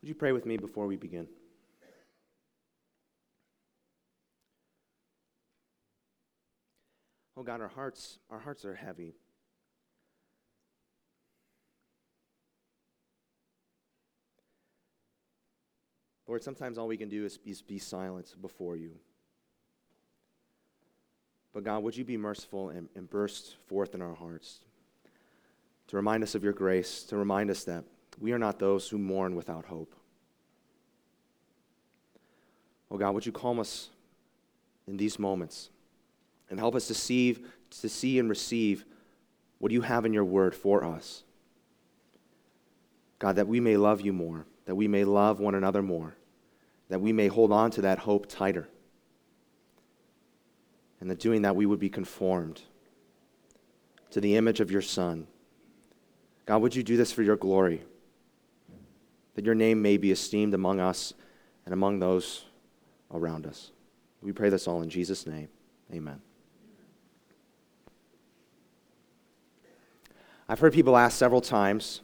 [0.00, 1.28] Would you pray with me before we begin?
[7.36, 9.14] Oh God, our hearts, our hearts are heavy.
[16.26, 18.92] Lord, sometimes all we can do is be, silent before you.
[21.52, 24.60] But God, would you be merciful and, and burst forth in our hearts
[25.88, 27.84] to remind us of your grace, to remind us that
[28.18, 29.94] we are not those who mourn without hope.
[32.90, 33.90] Oh God, would you calm us
[34.86, 35.70] in these moments
[36.48, 37.38] and help us to see,
[37.80, 38.84] to see and receive
[39.58, 41.22] what you have in your word for us?
[43.18, 46.16] God, that we may love you more, that we may love one another more,
[46.88, 48.68] that we may hold on to that hope tighter,
[51.00, 52.62] and that doing that we would be conformed
[54.10, 55.26] to the image of your Son.
[56.46, 57.82] God, would you do this for your glory?
[59.34, 61.14] That your name may be esteemed among us
[61.64, 62.44] and among those
[63.12, 63.70] around us.
[64.22, 65.48] We pray this all in Jesus' name.
[65.92, 66.20] Amen.
[70.48, 72.00] I've heard people ask several times,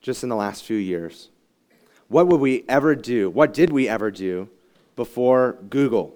[0.00, 1.30] just in the last few years,
[2.08, 3.30] what would we ever do?
[3.30, 4.48] What did we ever do
[4.94, 6.14] before Google?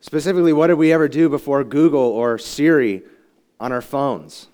[0.00, 3.02] Specifically, what did we ever do before Google or Siri
[3.60, 4.48] on our phones?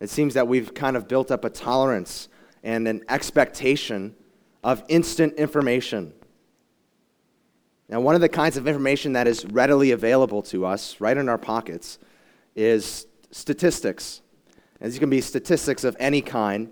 [0.00, 2.28] It seems that we've kind of built up a tolerance
[2.62, 4.14] and an expectation
[4.62, 6.12] of instant information.
[7.88, 11.28] Now, one of the kinds of information that is readily available to us, right in
[11.28, 11.98] our pockets,
[12.56, 14.22] is statistics.
[14.80, 16.70] And these can be statistics of any kind,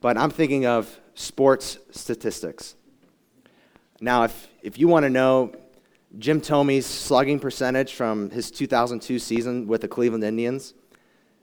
[0.00, 2.74] but I'm thinking of sports statistics.
[4.00, 5.52] Now, if, if you want to know
[6.18, 10.74] Jim Thome's slugging percentage from his 2002 season with the Cleveland Indians,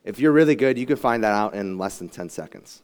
[0.03, 2.81] if you're really good, you can find that out in less than 10 seconds.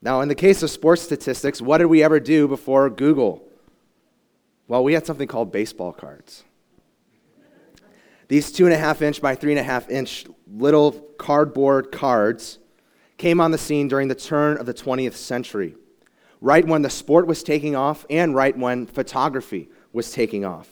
[0.00, 3.42] Now, in the case of sports statistics, what did we ever do before Google?
[4.66, 6.44] Well, we had something called baseball cards.
[8.28, 12.58] These two and a half inch by three and a half inch little cardboard cards
[13.18, 15.76] came on the scene during the turn of the 20th century,
[16.40, 20.68] right when the sport was taking off and right when photography was taking off.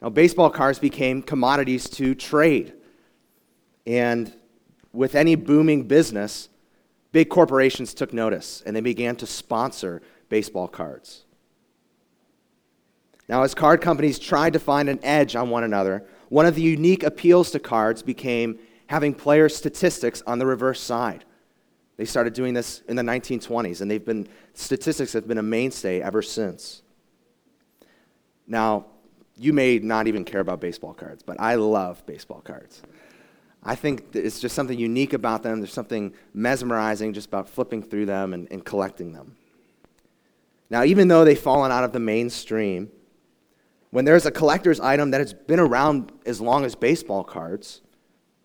[0.00, 2.74] Now, baseball cards became commodities to trade.
[3.86, 4.32] And
[4.92, 6.48] with any booming business,
[7.12, 11.24] big corporations took notice and they began to sponsor baseball cards.
[13.28, 16.62] Now, as card companies tried to find an edge on one another, one of the
[16.62, 21.24] unique appeals to cards became having player statistics on the reverse side.
[21.96, 26.00] They started doing this in the 1920s, and they've been, statistics have been a mainstay
[26.00, 26.82] ever since.
[28.46, 28.86] Now,
[29.36, 32.82] you may not even care about baseball cards, but I love baseball cards.
[33.62, 35.60] I think it's just something unique about them.
[35.60, 39.36] There's something mesmerizing just about flipping through them and, and collecting them.
[40.68, 42.90] Now, even though they've fallen out of the mainstream,
[43.90, 47.82] when there's a collector's item that has been around as long as baseball cards,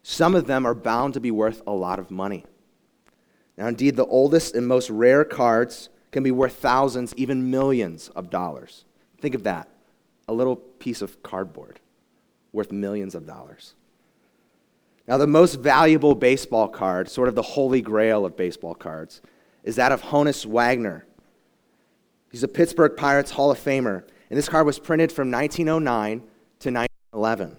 [0.04, 2.46] some of them are bound to be worth a lot of money.
[3.58, 8.30] Now, indeed, the oldest and most rare cards can be worth thousands, even millions of
[8.30, 8.86] dollars.
[9.20, 9.70] Think of that
[10.28, 11.80] a little piece of cardboard
[12.52, 13.74] worth millions of dollars.
[15.08, 19.22] Now, the most valuable baseball card, sort of the holy grail of baseball cards,
[19.64, 21.06] is that of Honus Wagner.
[22.30, 26.72] He's a Pittsburgh Pirates Hall of Famer, and this card was printed from 1909 to
[26.72, 27.58] 1911.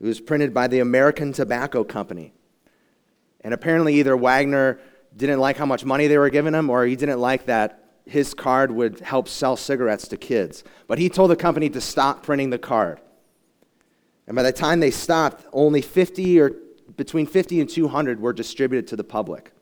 [0.00, 2.34] It was printed by the American Tobacco Company.
[3.40, 4.78] And apparently, either Wagner
[5.16, 8.34] didn't like how much money they were giving him, or he didn't like that his
[8.34, 10.62] card would help sell cigarettes to kids.
[10.86, 13.00] But he told the company to stop printing the card.
[14.26, 16.52] And by the time they stopped, only 50 or
[16.96, 19.52] between 50 and 200 were distributed to the public.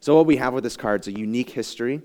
[0.00, 2.02] So, what we have with this card is a unique history.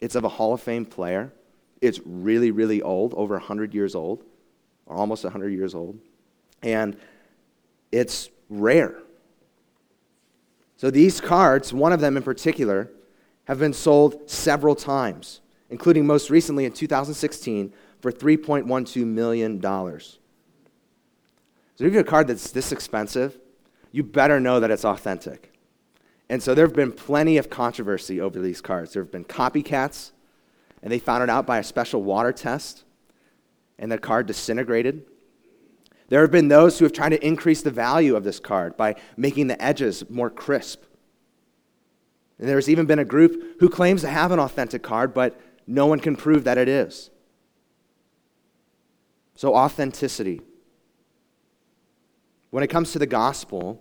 [0.00, 1.32] It's of a Hall of Fame player.
[1.80, 4.22] It's really, really old, over 100 years old,
[4.84, 5.98] or almost 100 years old.
[6.62, 6.96] And
[7.90, 8.98] it's rare.
[10.76, 12.90] So, these cards, one of them in particular,
[13.44, 15.40] have been sold several times,
[15.70, 19.60] including most recently in 2016 for $3.12 million.
[21.76, 23.38] So if you have a card that's this expensive,
[23.92, 25.52] you better know that it's authentic.
[26.28, 28.92] And so there have been plenty of controversy over these cards.
[28.92, 30.12] There have been copycats,
[30.82, 32.84] and they found it out by a special water test,
[33.78, 35.04] and the card disintegrated.
[36.08, 38.94] There have been those who have tried to increase the value of this card by
[39.16, 40.82] making the edges more crisp.
[42.38, 45.86] And there's even been a group who claims to have an authentic card, but no
[45.86, 47.10] one can prove that it is.
[49.34, 50.40] So, authenticity
[52.56, 53.78] when it comes to the gospel,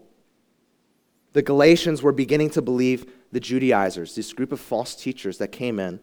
[1.31, 5.79] the Galatians were beginning to believe the Judaizers, this group of false teachers that came
[5.79, 5.97] in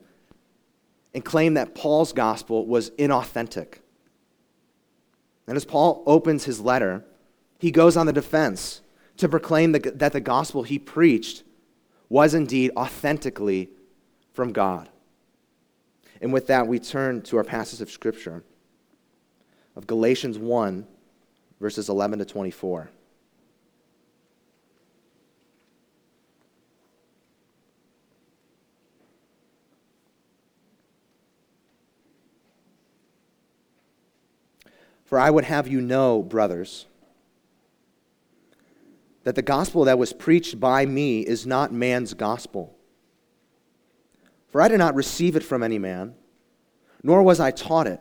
[1.12, 3.80] and claimed that Paul's gospel was inauthentic.
[5.46, 7.04] And as Paul opens his letter,
[7.58, 8.80] he goes on the defense
[9.18, 11.42] to proclaim that the gospel he preached
[12.08, 13.68] was indeed authentically
[14.32, 14.88] from God.
[16.22, 18.42] And with that, we turn to our passage of Scripture
[19.76, 20.86] of Galatians 1,
[21.62, 22.90] verses 11 to 24.
[35.04, 36.86] For I would have you know, brothers,
[39.22, 42.76] that the gospel that was preached by me is not man's gospel.
[44.48, 46.16] For I did not receive it from any man,
[47.04, 48.00] nor was I taught it,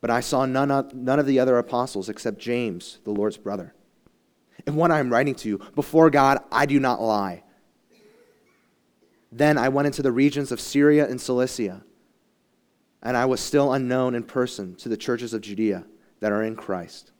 [0.00, 3.74] But I saw none of, none of the other apostles except James, the Lord's brother.
[4.66, 7.42] And what I am writing to you, before God, I do not lie.
[9.30, 11.82] Then I went into the regions of Syria and Cilicia
[13.02, 15.84] and I was still unknown in person to the churches of Judea
[16.20, 17.12] that are in Christ.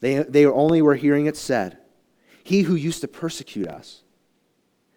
[0.00, 1.78] They, they only were hearing it said,
[2.44, 4.02] He who used to persecute us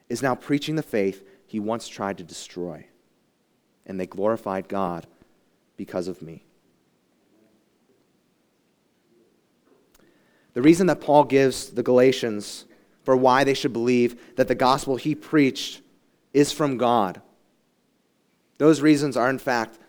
[0.10, 2.86] is now preaching the faith he once tried to destroy.
[3.86, 5.08] And they glorified God
[5.76, 6.46] because of me.
[10.54, 12.66] The reason that Paul gives the Galatians
[13.04, 15.82] for why they should believe that the gospel he preached
[16.34, 17.22] is from God
[18.62, 19.80] those reasons are, in fact,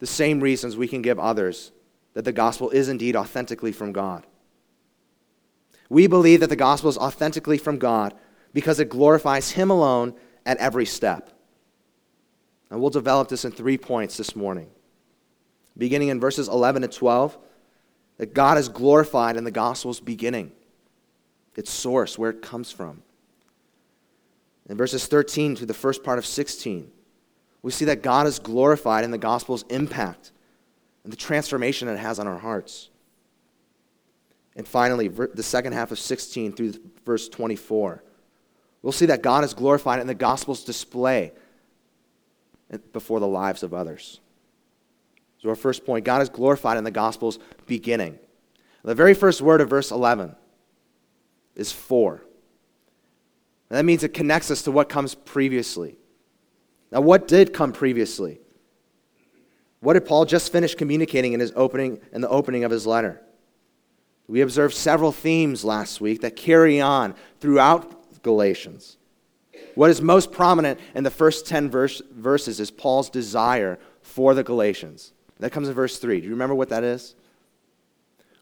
[0.00, 1.70] the same reasons we can give others
[2.14, 4.26] that the gospel is indeed authentically from God.
[5.88, 8.14] We believe that the gospel is authentically from God
[8.52, 10.14] because it glorifies Him alone
[10.44, 11.30] at every step.
[12.70, 14.68] And we'll develop this in three points this morning.
[15.76, 17.38] Beginning in verses 11 and 12,
[18.18, 20.52] that God is glorified in the gospel's beginning,
[21.56, 23.02] its source, where it comes from.
[24.68, 26.90] In verses 13 to the first part of 16,
[27.62, 30.32] we see that God is glorified in the gospel's impact
[31.04, 32.90] and the transformation it has on our hearts.
[34.56, 36.74] And finally, the second half of 16 through
[37.06, 38.02] verse 24,
[38.82, 41.32] we'll see that God is glorified in the gospel's display
[42.92, 44.20] before the lives of others.
[45.38, 48.18] So, our first point God is glorified in the gospel's beginning.
[48.84, 50.34] The very first word of verse 11
[51.54, 52.22] is for.
[53.70, 55.98] And that means it connects us to what comes previously.
[56.90, 58.40] Now, what did come previously?
[59.80, 63.20] What did Paul just finish communicating in his opening in the opening of his letter?
[64.26, 68.96] We observed several themes last week that carry on throughout Galatians.
[69.74, 74.42] What is most prominent in the first 10 verse, verses is Paul's desire for the
[74.42, 75.12] Galatians.
[75.40, 76.20] That comes in verse 3.
[76.20, 77.14] Do you remember what that is?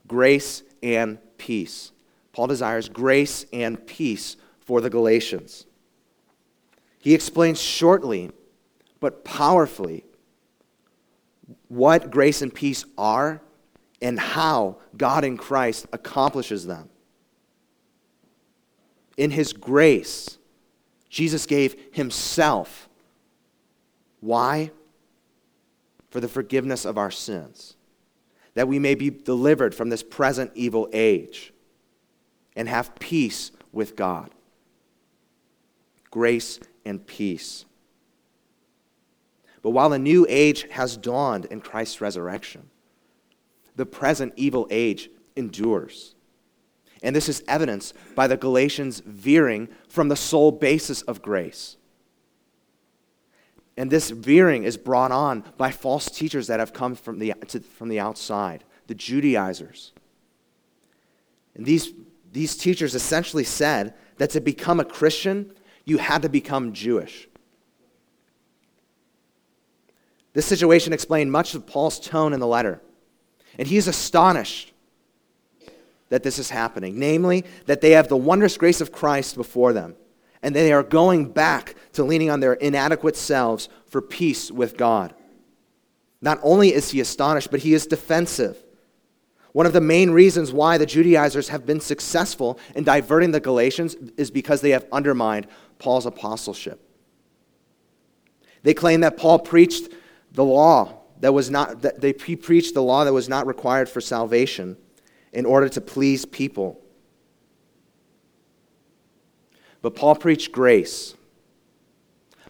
[0.07, 1.93] Grace and peace.
[2.33, 5.67] Paul desires grace and peace for the Galatians.
[6.99, 8.31] He explains shortly
[9.01, 10.05] but powerfully
[11.69, 13.41] what grace and peace are
[14.01, 16.89] and how God in Christ accomplishes them.
[19.17, 20.39] In His grace,
[21.09, 22.89] Jesus gave Himself.
[24.21, 24.71] Why?
[26.11, 27.77] For the forgiveness of our sins,
[28.55, 31.53] that we may be delivered from this present evil age
[32.55, 34.31] and have peace with God.
[36.11, 37.67] Grace and peace.
[39.61, 42.71] But while a new age has dawned in Christ's resurrection,
[43.75, 46.15] the present evil age endures.
[47.03, 51.77] And this is evidenced by the Galatians veering from the sole basis of grace.
[53.77, 57.61] And this veering is brought on by false teachers that have come from the, to,
[57.61, 59.93] from the outside, the Judaizers.
[61.55, 61.93] And these,
[62.33, 65.53] these teachers essentially said that to become a Christian,
[65.85, 67.29] you had to become Jewish.
[70.33, 72.83] This situation explained much of Paul's tone in the letter.
[73.59, 74.73] And he is astonished
[76.09, 79.97] that this is happening, namely, that they have the wondrous grace of Christ before them,
[80.47, 85.13] and they are going back to leaning on their inadequate selves for peace with God.
[86.21, 88.63] Not only is he astonished, but he is defensive.
[89.51, 93.97] One of the main reasons why the Judaizers have been successful in diverting the Galatians
[94.17, 95.49] is because they have undermined
[95.81, 96.81] Paul's apostleship.
[98.63, 99.89] They claim that Paul preached
[100.31, 104.01] the law that was not that they preached the law that was not required for
[104.01, 104.77] salvation
[105.33, 106.81] in order to please people.
[109.87, 111.15] But Paul preached grace.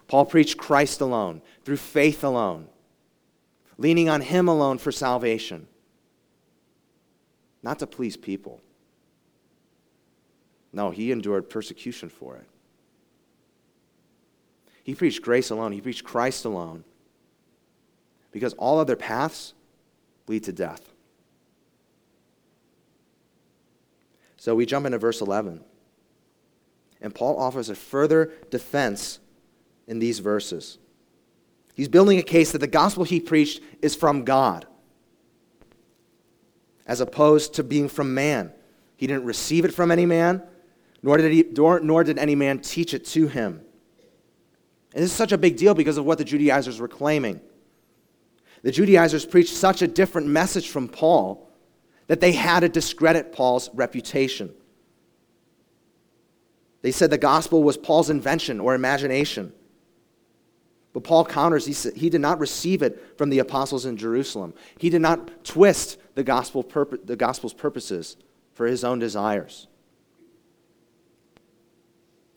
[0.09, 2.69] Paul preached Christ alone, through faith alone,
[3.76, 5.66] leaning on him alone for salvation
[7.62, 8.62] not to please people.
[10.73, 12.47] No, he endured persecution for it.
[14.83, 16.85] He preached grace alone, he preached Christ alone,
[18.33, 19.52] because all other paths
[20.26, 20.81] lead to death.
[24.38, 25.62] So we jump into verse 11.
[27.00, 29.21] And Paul offers a further defense
[29.87, 30.79] in these verses.
[31.75, 34.67] He's building a case that the gospel he preached is from God
[36.87, 38.53] as opposed to being from man.
[38.97, 40.43] He didn't receive it from any man,
[41.03, 43.61] nor did, he, nor, nor did any man teach it to him.
[44.95, 47.41] And this is such a big deal because of what the Judaizers were claiming.
[48.62, 51.50] The Judaizers preached such a different message from Paul
[52.07, 54.55] that they had to discredit Paul's reputation.
[56.87, 59.52] They said the gospel was Paul's invention or imagination.
[60.93, 64.55] But Paul counters, he, said, he did not receive it from the apostles in Jerusalem.
[64.78, 68.16] He did not twist the, gospel purpo- the gospel's purposes
[68.55, 69.66] for his own desires.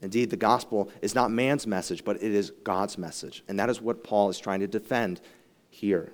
[0.02, 3.44] Indeed, the gospel is not man's message, but it is God's message.
[3.48, 5.22] And that is what Paul is trying to defend
[5.70, 6.12] here.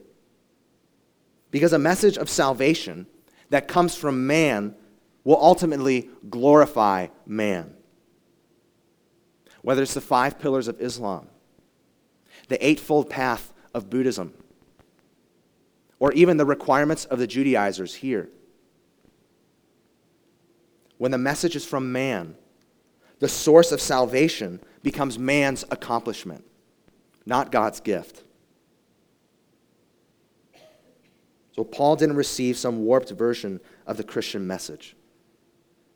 [1.52, 3.08] Because a message of salvation
[3.50, 4.76] that comes from man
[5.24, 7.76] will ultimately glorify man.
[9.66, 11.28] Whether it's the five pillars of Islam,
[12.50, 14.32] the Eightfold Path of Buddhism,
[15.98, 18.30] or even the requirements of the Judaizers here.
[21.00, 22.36] When the message is from man,
[23.18, 26.46] the source of salvation becomes man's accomplishment,
[27.26, 28.24] not God's gift.
[31.54, 34.95] So Paul didn't receive some warped version of the Christian message.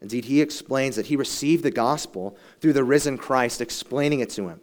[0.01, 4.47] Indeed, he explains that he received the gospel through the risen Christ explaining it to
[4.47, 4.61] him.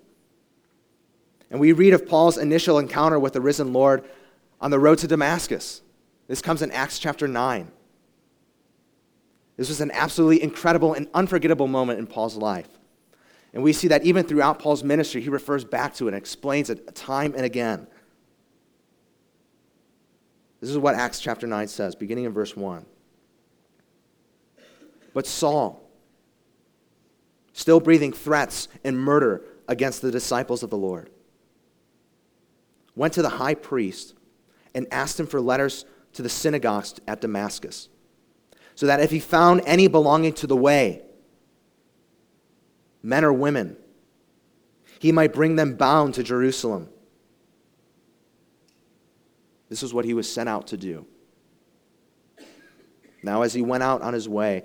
[1.50, 4.04] And we read of Paul's initial encounter with the risen Lord
[4.60, 5.82] on the road to Damascus.
[6.26, 7.70] This comes in Acts chapter 9.
[9.56, 12.68] This was an absolutely incredible and unforgettable moment in Paul's life.
[13.54, 16.68] And we see that even throughout Paul's ministry, he refers back to it and explains
[16.68, 17.86] it time and again.
[20.60, 22.84] This is what Acts chapter 9 says, beginning in verse 1.
[25.16, 25.82] But Saul,
[27.54, 31.08] still breathing threats and murder against the disciples of the Lord,
[32.94, 34.12] went to the high priest
[34.74, 37.88] and asked him for letters to the synagogues at Damascus,
[38.74, 41.00] so that if he found any belonging to the way,
[43.02, 43.78] men or women,
[44.98, 46.90] he might bring them bound to Jerusalem.
[49.70, 51.06] This is what he was sent out to do.
[53.22, 54.64] Now, as he went out on his way,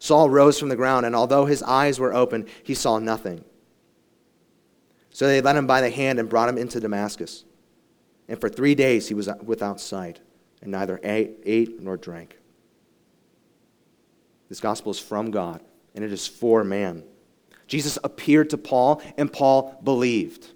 [0.00, 3.44] Saul rose from the ground, and although his eyes were open, he saw nothing.
[5.10, 7.44] So they led him by the hand and brought him into Damascus.
[8.26, 10.20] And for three days he was without sight,
[10.62, 12.38] and neither ate, ate nor drank.
[14.48, 15.60] This gospel is from God,
[15.94, 17.04] and it is for man.
[17.66, 20.48] Jesus appeared to Paul, and Paul believed.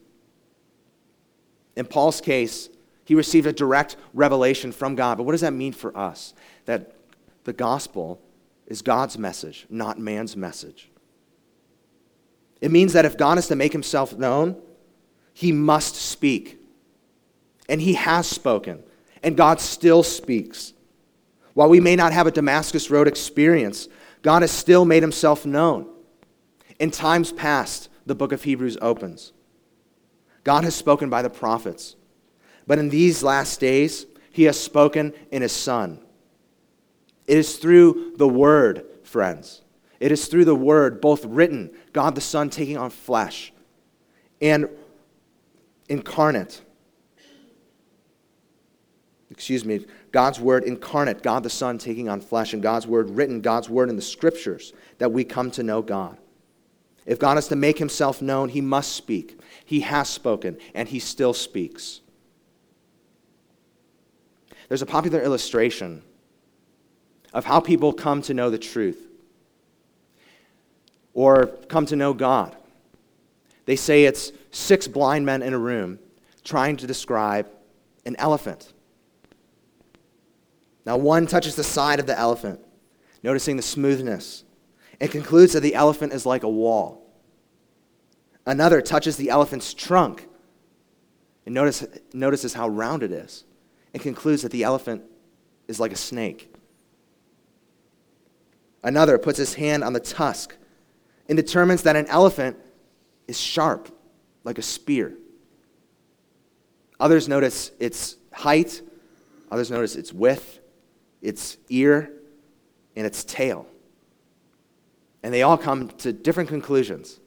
[1.77, 2.71] In Paul's case,
[3.05, 5.19] he received a direct revelation from God.
[5.19, 6.33] But what does that mean for us?
[6.65, 6.95] That
[7.45, 8.23] the gospel
[8.67, 10.91] is God's message, not man's message.
[12.61, 14.57] It means that if God is to make himself known,
[15.35, 16.59] he must speak.
[17.69, 18.83] And he has spoken.
[19.23, 20.73] And God still speaks.
[21.55, 23.89] While we may not have a Damascus Road experience,
[24.23, 25.89] God has still made himself known.
[26.79, 29.33] In times past, the book of Hebrews opens.
[30.43, 31.97] God has spoken by the prophets,
[32.67, 36.04] but in these last days, he has spoken in his Son.
[37.27, 39.63] It is through the Word, friends.
[40.01, 43.53] It is through the Word, both written, God the Son taking on flesh,
[44.41, 44.69] and
[45.89, 46.61] incarnate.
[49.31, 53.41] Excuse me, God's Word incarnate, God the Son taking on flesh, and God's Word written,
[53.41, 56.19] God's Word in the Scriptures, that we come to know God.
[57.07, 59.39] If God is to make himself known, he must speak.
[59.65, 62.01] He has spoken, and he still speaks.
[64.69, 66.03] There's a popular illustration
[67.35, 69.09] of how people come to know the truth
[71.13, 72.57] or come to know God.
[73.67, 75.99] They say it's six blind men in a room
[76.45, 77.49] trying to describe
[78.07, 78.73] an elephant.
[80.87, 82.61] Now, one touches the side of the elephant,
[83.23, 84.45] noticing the smoothness,
[85.01, 87.01] and concludes that the elephant is like a wall.
[88.47, 90.29] Another touches the elephant's trunk
[91.47, 93.45] and notice, notices how round it is
[93.93, 95.03] and concludes that the elephant
[95.69, 96.54] is like a snake.
[98.85, 100.55] Another puts his hand on the tusk
[101.27, 102.59] and determines that an elephant
[103.27, 103.89] is sharp,
[104.45, 105.15] like a spear.
[107.01, 108.83] Others notice its height,
[109.51, 110.61] others notice its width,
[111.23, 112.13] its ear,
[112.95, 113.67] and its tail.
[115.23, 117.19] And they all come to different conclusions.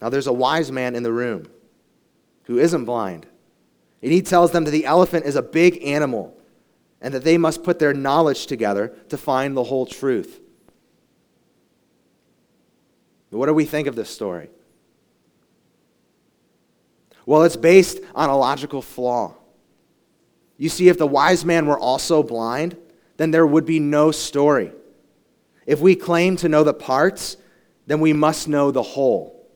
[0.00, 1.50] Now, there's a wise man in the room
[2.44, 3.26] who isn't blind.
[4.02, 6.37] And he tells them that the elephant is a big animal
[7.00, 10.40] and that they must put their knowledge together to find the whole truth.
[13.30, 14.48] What do we think of this story?
[17.26, 19.34] Well, it's based on a logical flaw.
[20.56, 22.76] You see, if the wise man were also blind,
[23.18, 24.72] then there would be no story.
[25.66, 27.36] If we claim to know the parts,
[27.86, 29.46] then we must know the whole.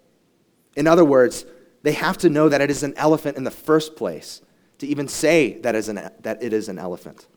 [0.76, 1.46] In other words,
[1.82, 4.42] they have to know that it is an elephant in the first place
[4.82, 7.28] to even say that, is an, that it is an elephant.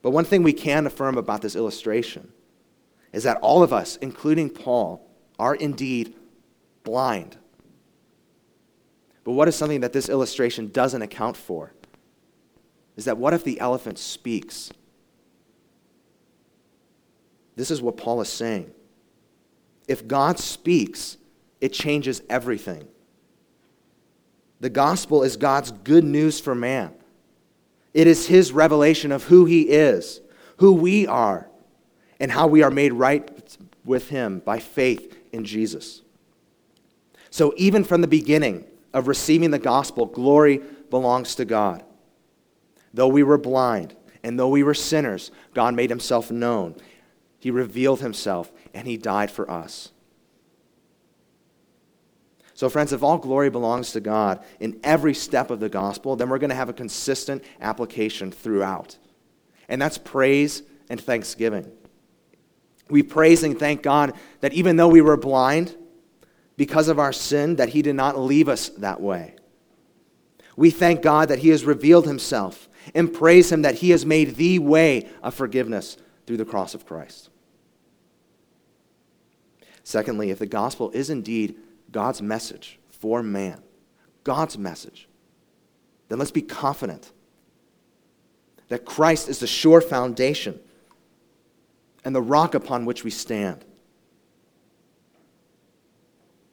[0.00, 2.32] But one thing we can affirm about this illustration
[3.12, 5.04] is that all of us, including Paul,
[5.36, 6.14] are indeed
[6.84, 7.36] blind.
[9.24, 11.72] But what is something that this illustration doesn't account for?
[12.96, 14.70] Is that what if the elephant speaks?
[17.56, 18.70] This is what Paul is saying.
[19.88, 21.16] If God speaks,
[21.60, 22.86] it changes everything.
[24.60, 26.92] The gospel is God's good news for man.
[27.94, 30.20] It is his revelation of who he is,
[30.58, 31.48] who we are,
[32.20, 36.02] and how we are made right with him by faith in Jesus.
[37.30, 41.84] So, even from the beginning of receiving the gospel, glory belongs to God.
[42.92, 46.74] Though we were blind and though we were sinners, God made himself known.
[47.38, 49.92] He revealed himself and he died for us.
[52.58, 56.28] So, friends, if all glory belongs to God in every step of the gospel, then
[56.28, 58.98] we're going to have a consistent application throughout.
[59.68, 61.70] And that's praise and thanksgiving.
[62.90, 65.76] We praise and thank God that even though we were blind
[66.56, 69.36] because of our sin, that He did not leave us that way.
[70.56, 74.34] We thank God that He has revealed Himself and praise Him that He has made
[74.34, 77.30] the way of forgiveness through the cross of Christ.
[79.84, 81.54] Secondly, if the gospel is indeed
[81.90, 83.62] God's message for man,
[84.24, 85.08] God's message,
[86.08, 87.12] then let's be confident
[88.68, 90.60] that Christ is the sure foundation
[92.04, 93.64] and the rock upon which we stand.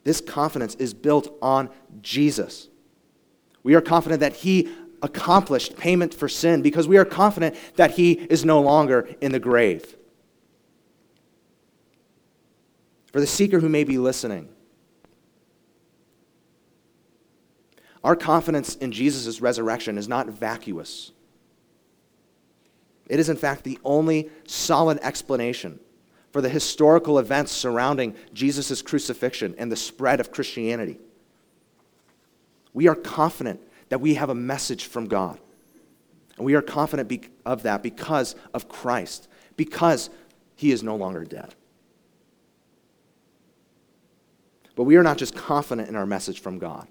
[0.03, 1.69] This confidence is built on
[2.01, 2.69] Jesus.
[3.63, 4.71] We are confident that He
[5.01, 9.39] accomplished payment for sin because we are confident that He is no longer in the
[9.39, 9.97] grave.
[13.11, 14.49] For the seeker who may be listening,
[18.05, 21.11] Our confidence in Jesus' resurrection is not vacuous.
[23.07, 25.79] It is, in fact, the only solid explanation
[26.31, 30.99] for the historical events surrounding Jesus' crucifixion and the spread of Christianity.
[32.75, 35.39] We are confident that we have a message from God.
[36.37, 40.11] And we are confident of that because of Christ, because
[40.55, 41.55] he is no longer dead.
[44.75, 46.87] But we are not just confident in our message from God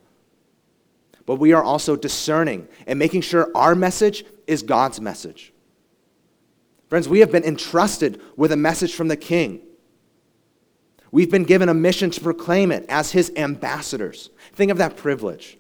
[1.27, 5.53] but we are also discerning and making sure our message is God's message.
[6.89, 9.61] Friends, we have been entrusted with a message from the King.
[11.11, 14.31] We've been given a mission to proclaim it as his ambassadors.
[14.53, 15.59] Think of that privilege.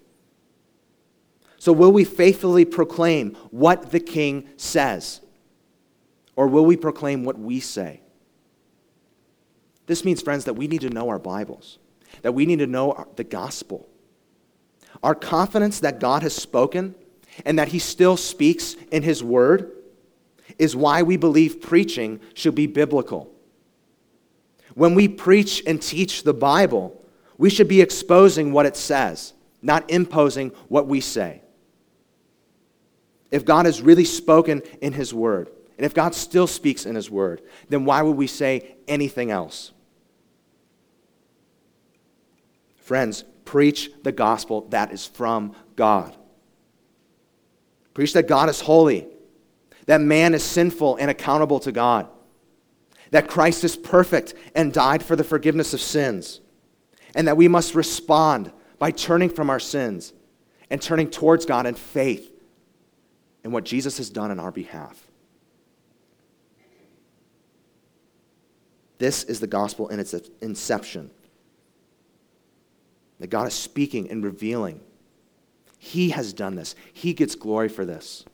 [1.59, 5.20] So, will we faithfully proclaim what the King says?
[6.37, 8.00] Or will we proclaim what we say?
[9.87, 11.79] This means, friends, that we need to know our Bibles,
[12.22, 13.88] that we need to know the gospel.
[15.02, 16.94] Our confidence that God has spoken
[17.44, 19.72] and that He still speaks in His Word
[20.59, 23.30] is why we believe preaching should be biblical.
[24.74, 27.00] When we preach and teach the Bible,
[27.38, 31.42] we should be exposing what it says, not imposing what we say.
[33.30, 37.11] If God has really spoken in His Word, and if God still speaks in His
[37.11, 39.72] Word, then why would we say anything else?
[42.76, 46.16] Friends, preach the gospel that is from God.
[47.92, 49.07] Preach that God is holy,
[49.87, 52.09] that man is sinful and accountable to God,
[53.11, 56.40] that Christ is perfect and died for the forgiveness of sins,
[57.14, 60.12] and that we must respond by turning from our sins
[60.70, 62.33] and turning towards God in faith
[63.44, 65.07] in what Jesus has done in our behalf.
[68.98, 71.11] This is the gospel in its inception
[73.20, 74.81] that God is speaking and revealing.
[75.79, 78.24] He has done this, He gets glory for this.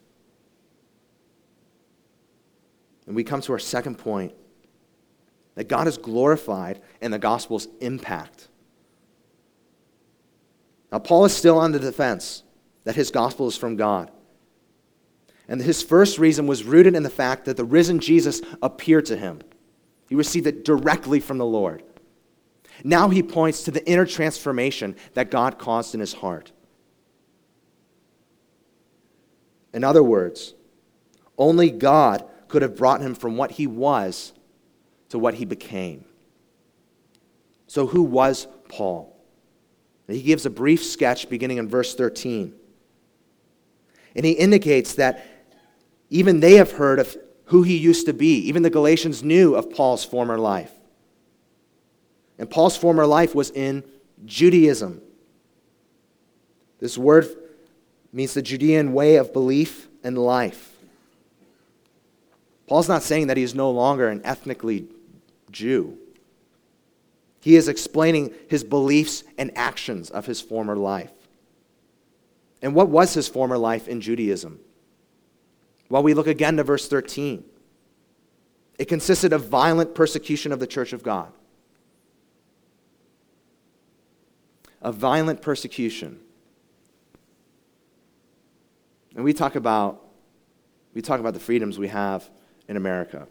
[3.07, 4.33] And we come to our second point
[5.55, 8.47] that God is glorified in the gospel's impact.
[10.91, 12.43] Now, Paul is still on the defense
[12.83, 14.11] that his gospel is from God.
[15.47, 19.17] And his first reason was rooted in the fact that the risen Jesus appeared to
[19.17, 19.41] him.
[20.07, 21.83] He received it directly from the Lord.
[22.83, 26.51] Now he points to the inner transformation that God caused in his heart.
[29.73, 30.53] In other words,
[31.37, 34.33] only God could have brought him from what he was
[35.09, 36.05] to what he became.
[37.67, 39.15] So, who was Paul?
[40.07, 42.53] He gives a brief sketch beginning in verse 13.
[44.13, 45.25] And he indicates that
[46.09, 47.15] even they have heard of
[47.45, 48.35] who he used to be.
[48.47, 50.71] Even the Galatians knew of Paul's former life.
[52.41, 53.83] And Paul's former life was in
[54.25, 54.99] Judaism.
[56.79, 57.27] This word
[58.11, 60.75] means the Judean way of belief and life.
[62.65, 64.87] Paul's not saying that he is no longer an ethnically
[65.51, 65.99] Jew.
[67.41, 71.11] He is explaining his beliefs and actions of his former life.
[72.63, 74.59] And what was his former life in Judaism?
[75.89, 77.43] Well, we look again to verse 13.
[78.79, 81.31] It consisted of violent persecution of the church of God.
[84.81, 86.19] Of violent persecution.
[89.15, 90.07] And we talk about
[90.93, 92.29] we talk about the freedoms we have
[92.67, 93.27] in America.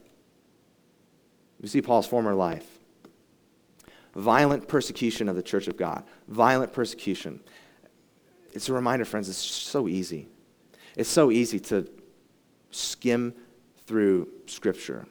[1.60, 2.66] We see Paul's former life.
[4.14, 6.04] Violent persecution of the church of God.
[6.26, 7.40] Violent persecution.
[8.52, 10.26] It's a reminder, friends, it's so easy.
[10.96, 11.86] It's so easy to
[12.70, 13.34] skim
[13.86, 15.06] through Scripture.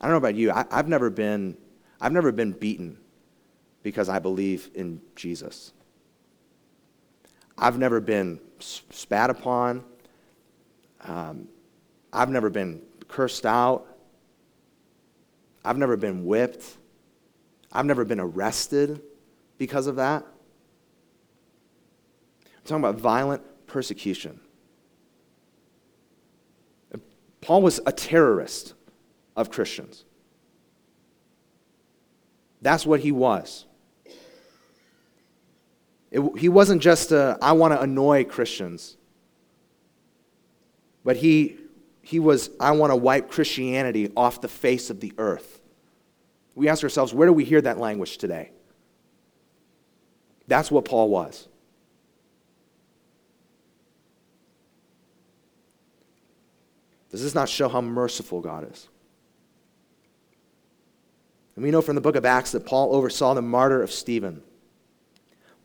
[0.00, 0.52] I don't know about you.
[0.52, 1.56] I, have never been,
[2.00, 2.98] I've never been beaten
[3.82, 5.72] because I believe in Jesus.
[7.56, 9.84] I've never been spat upon.
[11.04, 11.48] Um,
[12.12, 13.86] I've never been cursed out.
[15.64, 16.76] I've never been whipped.
[17.72, 19.02] I've never been arrested
[19.58, 20.24] because of that.
[22.44, 24.40] I'm talking about violent persecution.
[27.40, 28.74] Paul was a terrorist
[29.36, 30.04] of Christians.
[32.60, 33.66] That's what he was.
[36.10, 38.96] It, he wasn't just a, I want to annoy Christians,
[41.04, 41.56] but he,
[42.02, 45.60] he was, I want to wipe Christianity off the face of the earth.
[46.54, 48.50] We ask ourselves, where do we hear that language today?
[50.46, 51.46] That's what Paul was.
[57.10, 58.88] Does this not show how merciful God is?
[61.56, 64.42] And we know from the book of Acts that Paul oversaw the martyr of Stephen.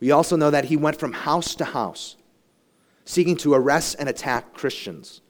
[0.03, 2.17] We also know that he went from house to house,
[3.05, 5.21] seeking to arrest and attack Christians.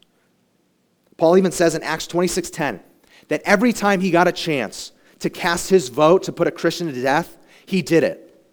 [1.16, 2.82] Paul even says in Acts 26:10
[3.28, 6.92] that every time he got a chance to cast his vote to put a Christian
[6.92, 8.44] to death, he did it.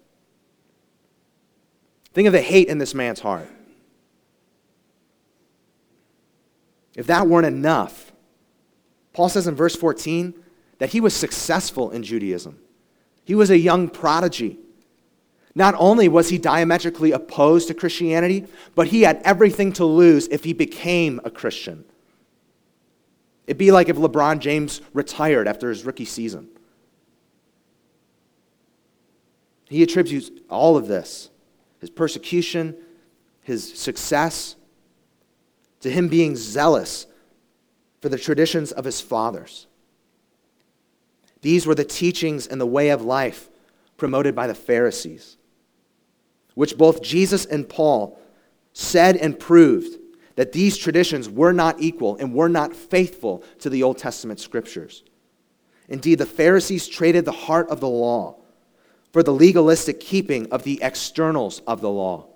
[2.13, 3.49] Think of the hate in this man's heart.
[6.95, 8.13] If that weren't enough,
[9.15, 10.35] Paul says in verse 14
[10.81, 12.59] that he was successful in Judaism.
[13.25, 14.59] He was a young prodigy.
[15.55, 20.45] Not only was he diametrically opposed to Christianity, but he had everything to lose if
[20.45, 21.85] he became a Christian.
[23.47, 26.49] It'd be like if LeBron James retired after his rookie season.
[29.69, 31.31] He attributes all of this
[31.81, 32.77] his persecution,
[33.43, 34.55] his success
[35.81, 37.07] to him being zealous
[38.01, 39.67] for the traditions of his fathers.
[41.41, 43.49] These were the teachings and the way of life
[43.97, 45.37] promoted by the Pharisees,
[46.55, 48.21] which both Jesus and Paul
[48.73, 49.99] said and proved
[50.37, 55.03] that these traditions were not equal and were not faithful to the Old Testament scriptures.
[55.89, 58.37] Indeed, the Pharisees traded the heart of the law
[59.13, 62.29] for the legalistic keeping of the externals of the law.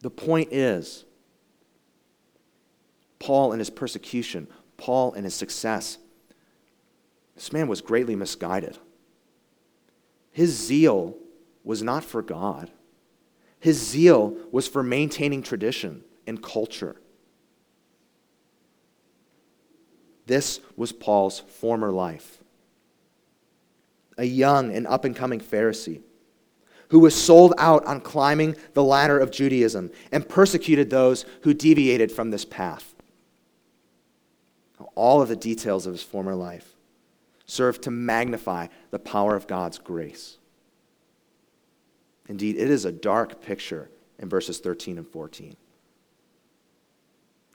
[0.00, 1.04] The point is,
[3.18, 5.98] Paul and his persecution, Paul and his success,
[7.34, 8.78] this man was greatly misguided.
[10.30, 11.16] His zeal
[11.68, 12.70] was not for God,
[13.60, 16.96] his zeal was for maintaining tradition and culture.
[20.24, 22.38] This was Paul's former life.
[24.16, 26.00] A young and up and coming Pharisee
[26.88, 32.10] who was sold out on climbing the ladder of Judaism and persecuted those who deviated
[32.10, 32.94] from this path.
[34.94, 36.76] All of the details of his former life
[37.44, 40.38] serve to magnify the power of God's grace.
[42.28, 45.56] Indeed, it is a dark picture in verses 13 and 14.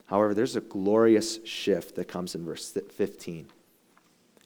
[0.06, 3.46] However, there's a glorious shift that comes in verse 15.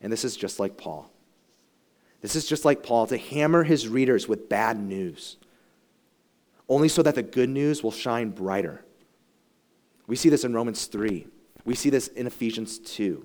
[0.01, 1.11] And this is just like Paul.
[2.21, 5.37] This is just like Paul to hammer his readers with bad news,
[6.69, 8.85] only so that the good news will shine brighter.
[10.07, 11.27] We see this in Romans 3.
[11.65, 13.25] We see this in Ephesians 2.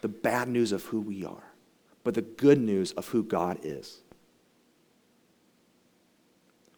[0.00, 1.52] The bad news of who we are,
[2.04, 4.00] but the good news of who God is.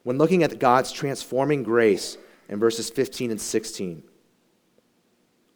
[0.02, 4.02] When looking at God's transforming grace in verses 15 and 16,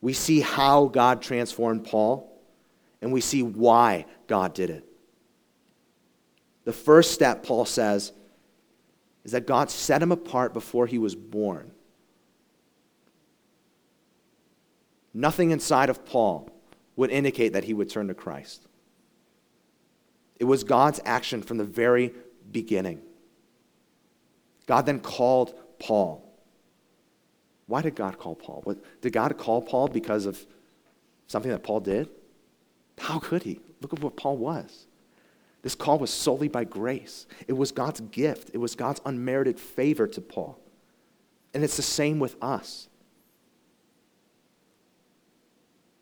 [0.00, 2.32] we see how God transformed Paul
[3.02, 4.84] and we see why God did it.
[6.64, 8.12] The first step, Paul says,
[9.24, 11.72] is that God set him apart before he was born.
[15.12, 16.50] Nothing inside of Paul
[16.94, 18.66] would indicate that he would turn to Christ.
[20.38, 22.12] It was God's action from the very
[22.52, 23.00] beginning.
[24.66, 26.22] God then called Paul.
[27.66, 28.76] Why did God call Paul?
[29.00, 30.44] Did God call Paul because of
[31.26, 32.08] something that Paul did?
[32.98, 33.60] How could he?
[33.80, 34.86] Look at what Paul was.
[35.62, 37.26] This call was solely by grace.
[37.48, 40.58] It was God's gift, it was God's unmerited favor to Paul.
[41.54, 42.88] And it's the same with us.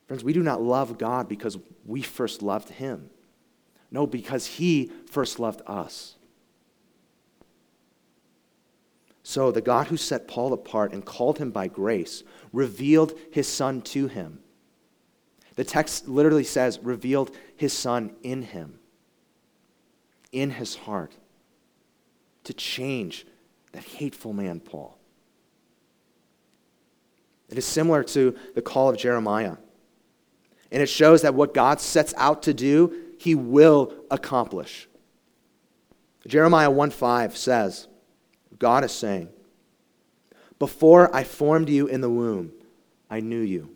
[0.06, 3.08] Friends, we do not love God because we first loved him.
[3.90, 6.13] No, because he first loved us.
[9.26, 13.80] So, the God who set Paul apart and called him by grace revealed his son
[13.82, 14.44] to him
[15.56, 18.78] the text literally says, revealed his son in him,
[20.32, 21.14] in his heart,
[22.44, 23.26] to change
[23.72, 24.98] that hateful man, Paul.
[27.48, 29.56] It is similar to the call of Jeremiah.
[30.72, 34.88] And it shows that what God sets out to do, he will accomplish.
[36.26, 37.86] Jeremiah 1 5 says,
[38.58, 39.28] God is saying,
[40.58, 42.52] Before I formed you in the womb,
[43.10, 43.74] I knew you.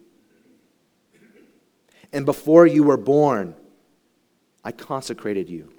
[2.12, 3.54] And before you were born,
[4.64, 5.72] I consecrated you.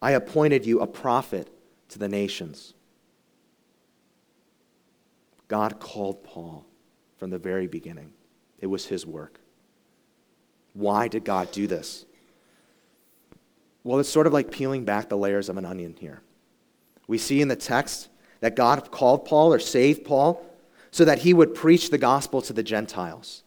[0.00, 1.48] I appointed you a prophet
[1.90, 2.74] to the nations.
[5.48, 6.66] God called Paul
[7.16, 8.12] from the very beginning,
[8.58, 9.40] it was his work.
[10.72, 12.04] Why did God do this?
[13.84, 16.22] Well, it's sort of like peeling back the layers of an onion here.
[17.06, 18.08] We see in the text
[18.40, 20.44] that God called Paul or saved Paul
[20.90, 23.42] so that he would preach the gospel to the Gentiles.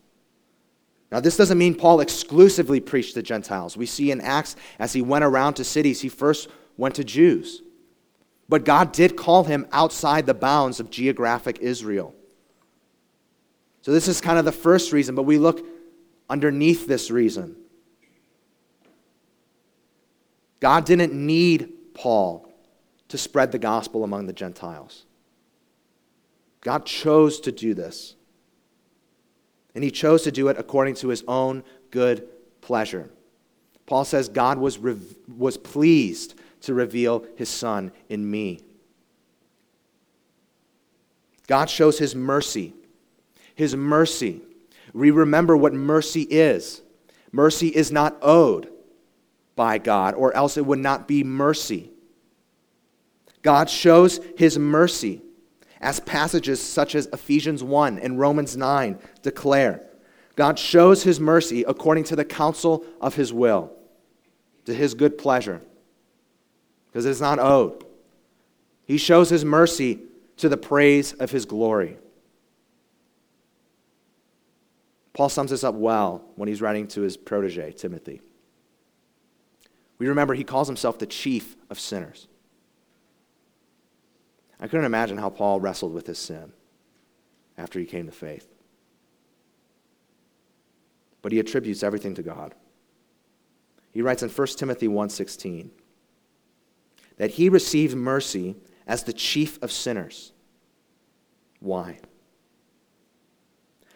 [1.12, 3.78] Now, this doesn't mean Paul exclusively preached to Gentiles.
[3.78, 7.62] We see in Acts, as he went around to cities, he first went to Jews.
[8.50, 12.14] But God did call him outside the bounds of geographic Israel.
[13.82, 15.66] So, this is kind of the first reason, but we look
[16.30, 17.56] underneath this reason.
[20.60, 22.47] God didn't need Paul
[23.10, 25.06] to spread the gospel among the Gentiles.
[26.62, 28.16] God chose to do this
[29.78, 32.28] and he chose to do it according to his own good
[32.62, 33.12] pleasure.
[33.86, 34.98] Paul says God was, re-
[35.38, 38.62] was pleased to reveal his son in me.
[41.46, 42.74] God shows his mercy.
[43.54, 44.42] His mercy.
[44.94, 46.82] We remember what mercy is.
[47.32, 48.70] Mercy is not owed
[49.56, 51.92] by God, or else it would not be mercy.
[53.48, 55.22] God shows his mercy
[55.80, 59.88] as passages such as Ephesians 1 and Romans 9 declare.
[60.36, 63.72] God shows his mercy according to the counsel of his will,
[64.66, 65.62] to his good pleasure,
[66.88, 67.86] because it is not owed.
[68.84, 70.00] He shows his mercy
[70.36, 71.98] to the praise of his glory.
[75.14, 78.20] Paul sums this up well when he's writing to his protege, Timothy.
[80.00, 82.28] We remember he calls himself the chief of sinners.
[84.60, 86.52] I couldn't imagine how Paul wrestled with his sin
[87.58, 88.48] after he came to faith.
[91.22, 92.56] But he attributes everything to God.
[93.92, 95.72] He writes in 1 Timothy 1:16
[97.18, 100.32] that he received mercy as the chief of sinners.
[101.60, 102.00] Why?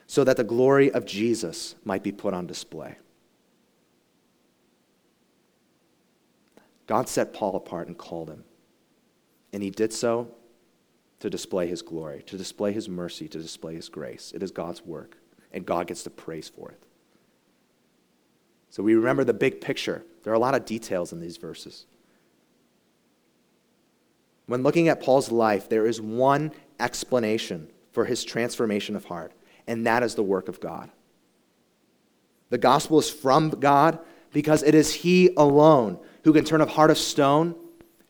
[0.08, 2.97] So that the glory of Jesus might be put on display.
[6.88, 8.43] God set Paul apart and called him.
[9.54, 10.36] And he did so
[11.21, 14.31] to display his glory, to display his mercy, to display his grace.
[14.36, 15.17] It is God's work,
[15.51, 16.84] and God gets the praise for it.
[18.69, 20.03] So we remember the big picture.
[20.23, 21.86] There are a lot of details in these verses.
[24.47, 29.34] When looking at Paul's life, there is one explanation for his transformation of heart,
[29.67, 30.89] and that is the work of God.
[32.49, 33.99] The gospel is from God
[34.34, 37.55] because it is He alone who can turn a heart of stone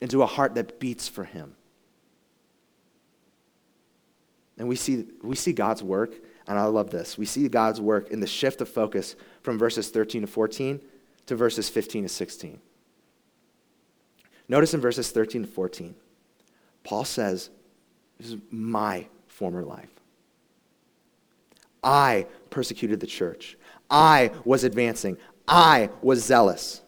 [0.01, 1.55] into a heart that beats for Him.
[4.61, 6.13] And we see, we see God's work,
[6.45, 7.17] and I love this.
[7.17, 10.79] We see God's work in the shift of focus from verses 13 to 14
[11.25, 12.59] to verses 15 to 16.
[14.47, 15.95] Notice in verses 13 to 14.
[16.83, 17.49] Paul says,
[18.19, 19.89] This is my former life.
[21.83, 23.57] I persecuted the church.
[23.89, 25.17] I was advancing.
[25.47, 26.83] I was zealous.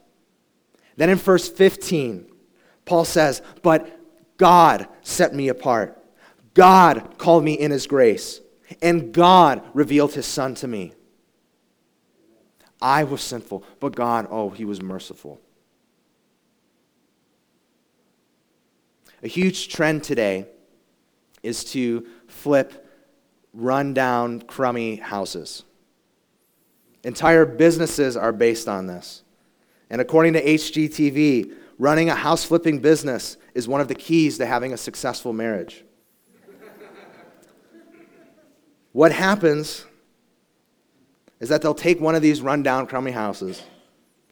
[0.96, 2.28] Then in verse 15,
[2.86, 4.00] Paul says, But
[4.38, 6.03] God set me apart.
[6.54, 8.42] God called me in his grace,
[8.82, 10.94] and God revealed his son to me.
[12.82, 15.40] I was sinful, but God, oh, he was merciful.
[19.24, 20.48] A huge trend today
[21.42, 22.86] is to flip
[23.54, 25.64] run-down, crummy houses.
[27.04, 29.24] Entire businesses are based on this.
[29.90, 34.46] And according to HGTV, running a house flipping business is one of the keys to
[34.46, 35.86] having a successful marriage.
[38.94, 39.86] What happens
[41.40, 43.62] is that they'll take one of these run-down, crummy houses,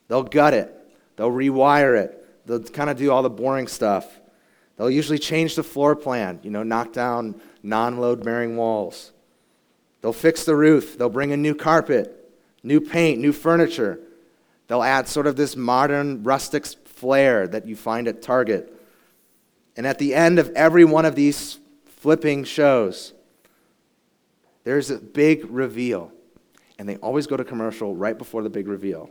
[0.08, 0.74] they'll gut it,
[1.18, 4.22] they'll rewire it, they'll kind of do all the boring stuff,
[4.82, 9.12] They'll usually change the floor plan, you know, knock down non load bearing walls.
[10.02, 10.98] They'll fix the roof.
[10.98, 14.00] They'll bring in new carpet, new paint, new furniture.
[14.68, 18.74] They'll add sort of this modern rustic flair that you find at Target.
[19.78, 23.14] And at the end of every one of these flipping shows,
[24.64, 26.12] there's a big reveal.
[26.78, 29.10] And they always go to commercial right before the big reveal.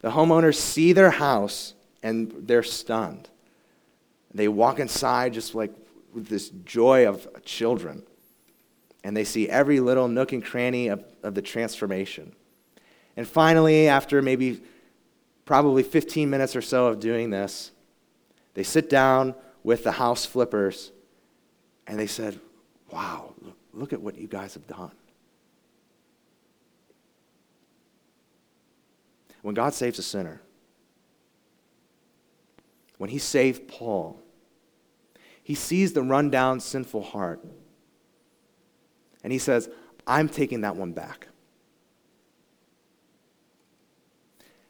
[0.00, 3.28] The homeowners see their house and they're stunned.
[4.32, 5.72] They walk inside just like
[6.12, 8.02] with this joy of children.
[9.04, 12.34] And they see every little nook and cranny of, of the transformation.
[13.16, 14.60] And finally, after maybe
[15.44, 17.70] probably 15 minutes or so of doing this,
[18.54, 20.92] they sit down with the house flippers
[21.86, 22.40] and they said,
[22.90, 23.59] Wow, look
[23.92, 24.92] at what you guys have done.
[29.42, 30.40] When God saves a sinner,
[32.98, 34.20] when he saved Paul,
[35.42, 37.42] he sees the rundown, sinful heart.
[39.24, 39.68] And he says,
[40.06, 41.28] I'm taking that one back.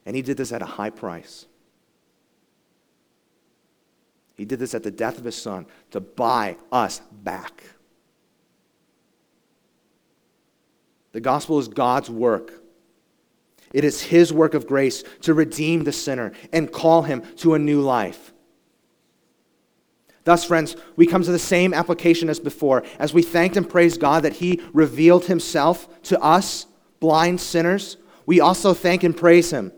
[0.07, 1.47] And he did this at a high price.
[4.37, 7.63] He did this at the death of his son to buy us back.
[11.13, 12.61] The gospel is God's work.
[13.73, 17.59] It is his work of grace to redeem the sinner and call him to a
[17.59, 18.33] new life.
[20.25, 22.85] Thus, friends, we come to the same application as before.
[22.99, 26.67] As we thanked and praised God that he revealed himself to us,
[27.01, 27.97] blind sinners,
[28.27, 29.73] we also thank and praise him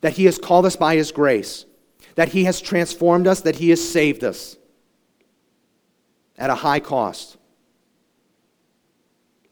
[0.00, 1.64] that he has called us by his grace,
[2.14, 4.56] that he has transformed us, that he has saved us
[6.36, 7.36] at a high cost.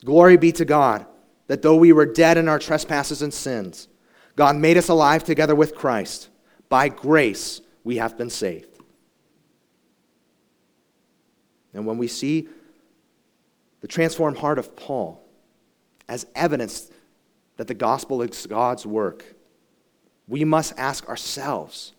[0.04, 1.06] Glory be to God
[1.50, 3.88] that though we were dead in our trespasses and sins,
[4.36, 6.28] God made us alive together with Christ.
[6.68, 8.68] By grace, we have been saved.
[11.74, 12.46] And when we see
[13.80, 15.26] the transformed heart of Paul
[16.08, 16.88] as evidence
[17.56, 19.24] that the gospel is God's work,
[20.28, 21.94] we must ask ourselves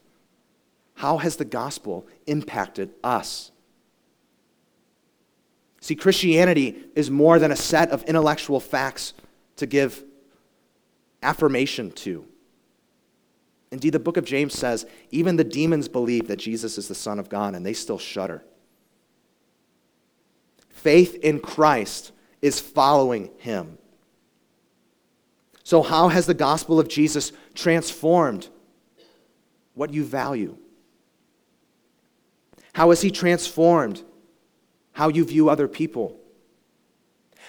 [0.94, 3.52] how has the gospel impacted us?
[5.82, 9.14] See, Christianity is more than a set of intellectual facts
[9.62, 10.04] to give
[11.22, 12.26] affirmation to.
[13.72, 17.20] Indeed, the book of James says even the demons believe that Jesus is the Son
[17.20, 18.44] of God, and they still shudder.
[20.70, 23.78] Faith in Christ is following him.
[25.64, 28.50] So, how has the gospel of Jesus transformed
[29.76, 30.58] what you value?
[32.74, 34.02] How has he transformed
[34.94, 36.18] how you view other people?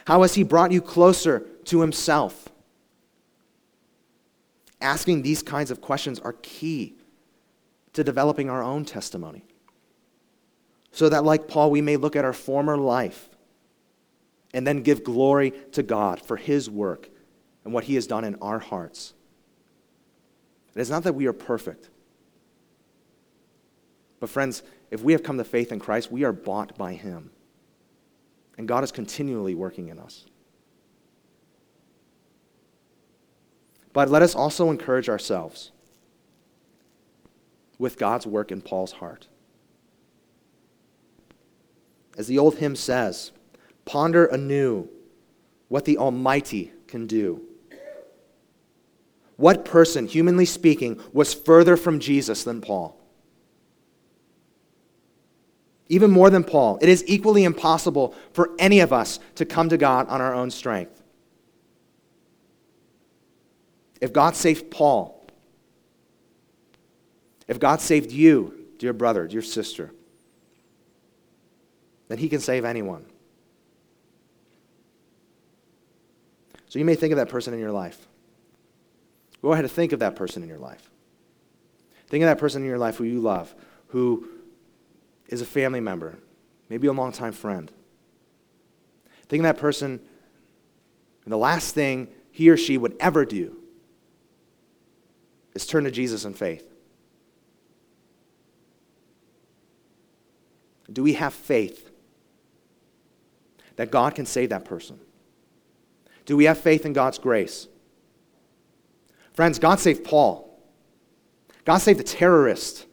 [0.05, 2.49] How has he brought you closer to himself?
[4.81, 6.97] Asking these kinds of questions are key
[7.93, 9.45] to developing our own testimony.
[10.91, 13.29] So that, like Paul, we may look at our former life
[14.53, 17.09] and then give glory to God for his work
[17.65, 19.15] and what he has done in our hearts.
[20.75, 21.89] It is not that we are perfect.
[24.21, 27.31] But, friends, if we have come to faith in Christ, we are bought by him.
[28.59, 30.27] And God is continually working in us.
[33.93, 35.71] But let us also encourage ourselves
[37.79, 39.29] with God's work in Paul's heart.
[42.17, 43.33] As the old hymn says,
[43.85, 44.89] ponder anew
[45.69, 47.43] what the Almighty can do.
[49.37, 52.99] What person, humanly speaking, was further from Jesus than Paul?
[55.89, 59.77] Even more than Paul, it is equally impossible for any of us to come to
[59.77, 61.02] God on our own strength.
[64.03, 65.25] If God saved Paul,
[67.47, 69.93] if God saved you, dear brother, dear sister,
[72.09, 73.07] then he can save anyone.
[76.69, 78.09] So you may think of that person in your life.
[79.41, 80.91] Go ahead and think of that person in your life.
[82.09, 83.55] Think of that person in your life who you love,
[83.89, 84.27] who
[85.29, 86.19] is a family member,
[86.69, 87.71] maybe a longtime friend.
[89.29, 90.01] Think of that person,
[91.25, 93.62] and the last thing he or she would ever do
[95.55, 96.69] is turn to Jesus in faith.
[100.93, 101.91] Do we have faith
[103.77, 104.99] that God can save that person?
[106.27, 107.67] Do we have faith in God's grace?
[109.33, 110.49] Friends, God saved Paul.
[111.65, 112.87] God saved the terrorist.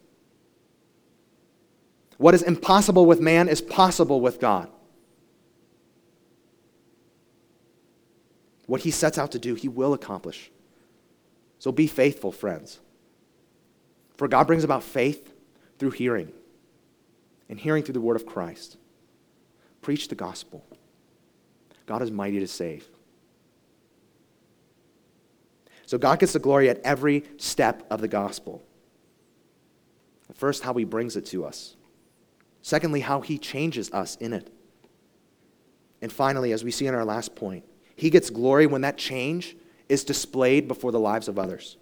[2.18, 4.70] What is impossible with man is possible with God.
[8.66, 10.52] What he sets out to do, he will accomplish.
[11.60, 12.80] So be faithful, friends.
[14.18, 15.34] For God brings about faith
[15.78, 16.32] through hearing,
[17.48, 18.78] and hearing through the word of Christ.
[19.82, 20.66] Preach the gospel.
[21.86, 22.88] God is mighty to save.
[25.86, 28.62] So God gets the glory at every step of the gospel.
[30.36, 31.76] First, how he brings it to us.
[32.62, 34.54] Secondly, how he changes us in it.
[36.02, 39.56] And finally, as we see in our last point, he gets glory when that change
[39.90, 41.78] is displayed before the lives of others.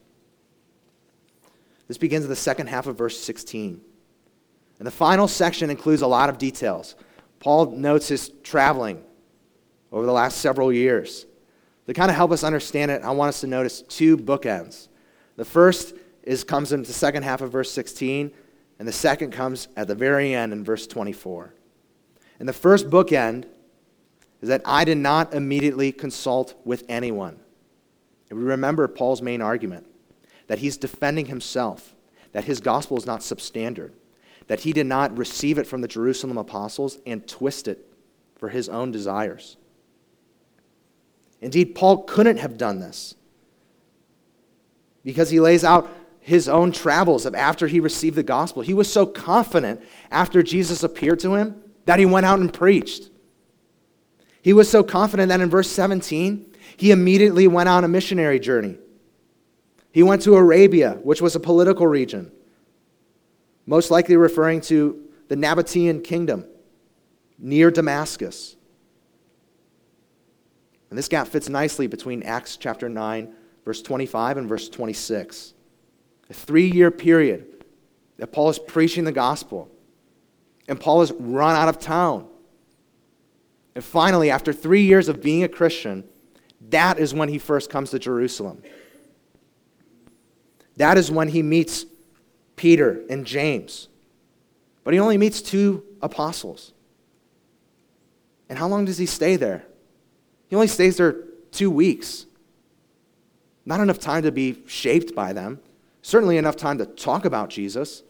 [1.87, 3.81] This begins in the second half of verse 16.
[4.79, 6.95] And the final section includes a lot of details.
[7.39, 9.03] Paul notes his traveling
[9.91, 11.25] over the last several years.
[11.87, 14.87] To kind of help us understand it, I want us to notice two bookends.
[15.37, 18.31] The first is comes in the second half of verse 16,
[18.79, 21.53] and the second comes at the very end in verse 24.
[22.39, 23.45] And the first bookend
[24.41, 27.39] is that I did not immediately consult with anyone.
[28.29, 29.85] And we remember Paul's main argument
[30.47, 31.95] that he's defending himself,
[32.31, 33.91] that his gospel is not substandard,
[34.47, 37.85] that he did not receive it from the Jerusalem apostles and twist it
[38.35, 39.57] for his own desires.
[41.41, 43.15] Indeed, Paul couldn't have done this
[45.03, 48.61] because he lays out his own travels of after he received the gospel.
[48.61, 53.09] He was so confident after Jesus appeared to him that he went out and preached.
[54.41, 58.77] He was so confident that in verse 17, he immediately went on a missionary journey.
[59.91, 62.31] He went to Arabia, which was a political region,
[63.65, 66.45] most likely referring to the Nabatean kingdom
[67.37, 68.55] near Damascus.
[70.89, 73.33] And this gap fits nicely between Acts chapter 9,
[73.65, 75.53] verse 25, and verse 26
[76.29, 77.63] a three year period
[78.17, 79.69] that Paul is preaching the gospel.
[80.67, 82.27] And Paul has run out of town.
[83.75, 86.03] And finally, after three years of being a Christian,
[86.61, 88.61] that is when he first comes to Jerusalem.
[90.77, 91.85] That is when he meets
[92.55, 93.87] Peter and James.
[94.83, 96.73] But he only meets two apostles.
[98.49, 99.65] And how long does he stay there?
[100.47, 101.15] He only stays there
[101.51, 102.25] two weeks.
[103.65, 105.59] Not enough time to be shaped by them.
[106.01, 108.03] Certainly enough time to talk about Jesus,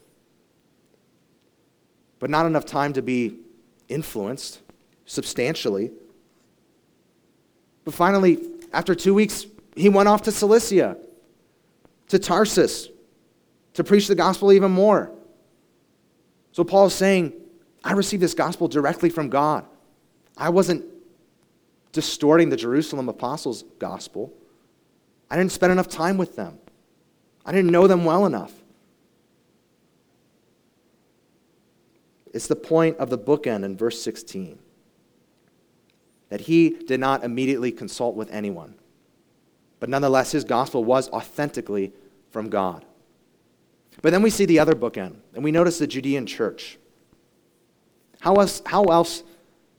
[2.20, 3.40] but not enough time to be
[3.90, 4.60] influenced
[5.08, 5.92] substantially.
[7.88, 8.38] But finally,
[8.74, 9.46] after two weeks,
[9.78, 10.98] he went off to Cilicia,
[12.10, 12.90] to Tarsus,
[13.76, 15.10] to preach the gospel even more.
[16.52, 17.32] So Paul is saying,
[17.86, 19.66] I received this gospel directly from God.
[20.36, 20.84] I wasn't
[21.94, 24.34] distorting the Jerusalem apostles' gospel.
[25.32, 26.60] I didn't spend enough time with them.
[27.46, 28.52] I didn't know them well enough.
[32.34, 34.60] It's the point of the bookend in verse 16
[36.30, 38.76] that he did not immediately consult with anyone.
[39.80, 41.94] But nonetheless, his gospel was authentically
[42.32, 42.86] from God.
[44.02, 46.78] But then we see the other bookend, and we notice the Judean church.
[48.20, 49.24] How else, how else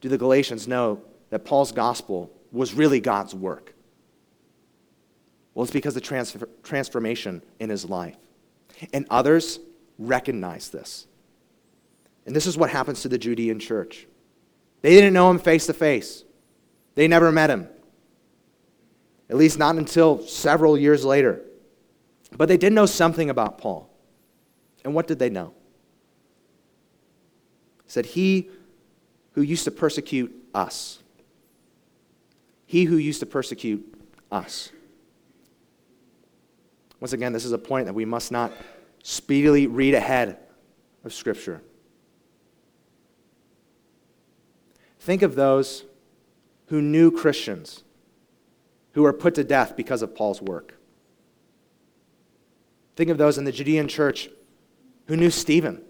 [0.00, 3.74] do the Galatians know that Paul's gospel was really God's work?
[5.54, 8.16] Well, it's because of transfer, transformation in his life.
[8.92, 9.58] And others
[9.98, 11.06] recognize this.
[12.26, 14.06] And this is what happens to the Judean church.
[14.82, 16.24] They didn't know him face to face,
[16.98, 17.68] they never met him,
[19.30, 21.40] at least not until several years later.
[22.36, 23.88] But they did know something about Paul.
[24.84, 25.54] And what did they know?
[27.86, 28.50] said, He
[29.34, 30.98] who used to persecute us.
[32.66, 33.96] He who used to persecute
[34.32, 34.72] us.
[36.98, 38.52] Once again, this is a point that we must not
[39.04, 40.36] speedily read ahead
[41.04, 41.62] of Scripture.
[44.98, 45.84] Think of those
[46.68, 47.84] who knew Christians
[48.92, 50.74] who were put to death because of Paul's work.
[52.96, 54.28] Think of those in the Judean church
[55.06, 55.84] who knew Stephen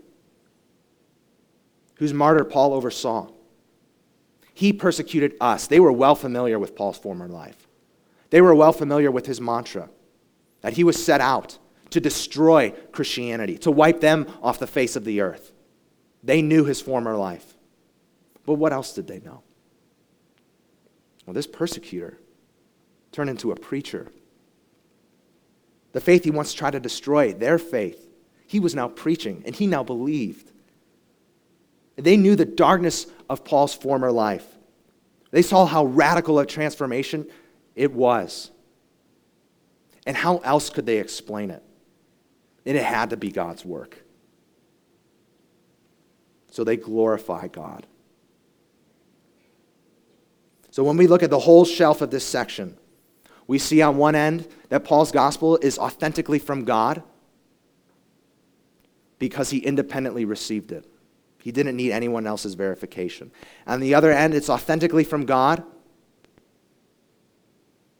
[1.99, 3.29] whose martyr Paul oversaw.
[4.55, 5.67] He persecuted us.
[5.67, 7.69] They were well familiar with Paul's former life.
[8.31, 9.89] They were well familiar with his mantra
[10.61, 11.59] that he was set out
[11.91, 15.53] to destroy Christianity, to wipe them off the face of the earth.
[16.23, 17.55] They knew his former life.
[18.45, 19.43] But what else did they know?
[21.29, 22.17] Well, this persecutor
[23.13, 24.11] turned into a preacher.
[25.93, 28.09] The faith he once tried to destroy, their faith,
[28.47, 30.51] he was now preaching, and he now believed.
[31.97, 34.47] They knew the darkness of Paul's former life.
[35.31, 37.27] They saw how radical a transformation
[37.77, 38.51] it was.
[40.07, 41.63] And how else could they explain it?
[42.65, 44.03] And it had to be God's work.
[46.51, 47.87] So they glorify God.
[50.79, 52.77] So when we look at the whole shelf of this section,
[53.49, 57.03] we see on one end that Paul's gospel is authentically from God
[59.19, 60.89] because he independently received it.
[61.43, 63.33] He didn't need anyone else's verification.
[63.67, 65.65] On the other end, it's authentically from God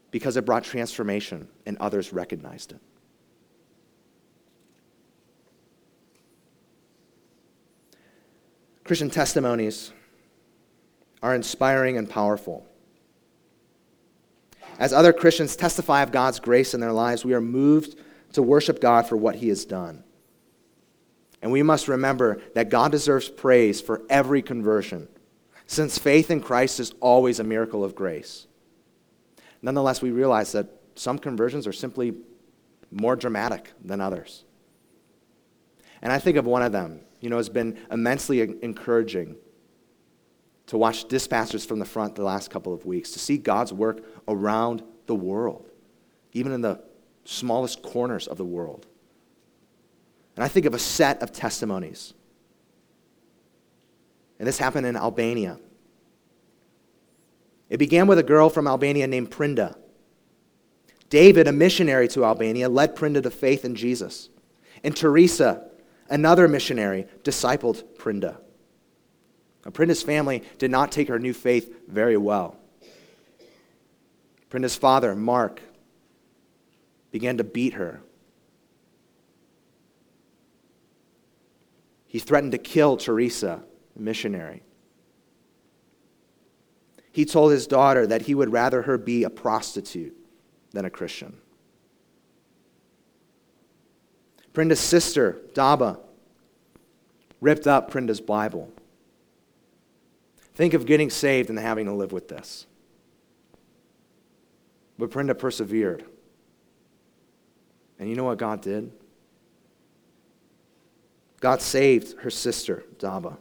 [0.09, 2.79] because it brought transformation and others recognized it.
[8.85, 9.91] Christian testimonies
[11.21, 12.65] are inspiring and powerful.
[14.79, 17.99] As other Christians testify of God's grace in their lives, we are moved
[18.33, 20.03] to worship God for what He has done.
[21.41, 25.09] And we must remember that God deserves praise for every conversion,
[25.67, 28.47] since faith in Christ is always a miracle of grace.
[29.61, 32.13] Nonetheless, we realize that some conversions are simply
[32.89, 34.45] more dramatic than others.
[36.01, 37.01] And I think of one of them.
[37.19, 39.35] You know, it's been immensely encouraging
[40.69, 44.05] to watch dispatchers from the front the last couple of weeks, to see God's work
[44.27, 45.67] around the world,
[46.31, 46.79] even in the
[47.25, 48.85] smallest corners of the world.
[50.35, 52.13] And I think of a set of testimonies.
[54.37, 55.59] And this happened in Albania.
[57.71, 59.75] It began with a girl from Albania named Prinda.
[61.09, 64.29] David, a missionary to Albania, led Prinda to faith in Jesus.
[64.83, 65.67] And Teresa,
[66.11, 68.39] another missionary, discipled Prinda.
[69.73, 72.57] Prinda's family did not take her new faith very well.
[74.49, 75.61] Prinda's father, Mark,
[77.11, 78.01] began to beat her
[82.09, 83.61] He threatened to kill Teresa,
[83.95, 84.63] a missionary.
[87.11, 90.17] He told his daughter that he would rather her be a prostitute
[90.71, 91.37] than a Christian.
[94.53, 95.99] Prinda's sister, Daba,
[97.41, 98.71] ripped up Prinda's Bible.
[100.59, 102.67] Think of getting saved and having to live with this.
[104.97, 106.03] But Prinda persevered.
[107.97, 108.91] And you know what God did?
[111.39, 113.37] God saved her sister, Daba.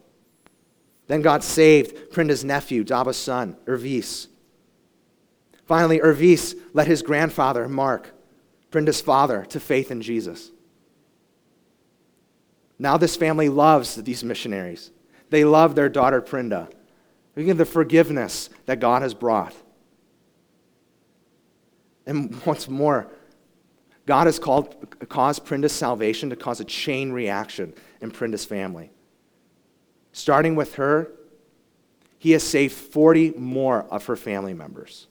[1.08, 4.28] Then God saved Prinda's nephew, Daba's son, Ervis.
[5.66, 8.14] Finally, Ervis led his grandfather, Mark,
[8.70, 10.52] Prinda's father, to faith in Jesus.
[12.78, 14.92] Now this family loves these missionaries.
[15.30, 16.68] They love their daughter, Prinda.
[17.38, 19.54] At the forgiveness that God has brought.
[22.04, 23.06] And what's more,
[24.06, 24.74] God has called,
[25.08, 28.90] caused Prinda's salvation to cause a chain reaction in Prinda's family.
[30.10, 31.12] Starting with her,
[32.18, 35.06] he has saved 40 more of her family members.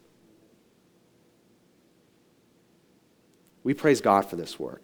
[3.63, 4.83] We praise God for this work.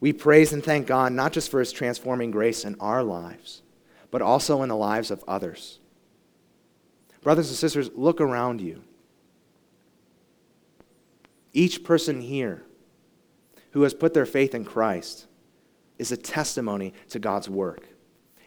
[0.00, 3.62] We praise and thank God not just for his transforming grace in our lives,
[4.10, 5.80] but also in the lives of others.
[7.22, 8.82] Brothers and sisters, look around you.
[11.52, 12.62] Each person here
[13.72, 15.26] who has put their faith in Christ
[15.98, 17.88] is a testimony to God's work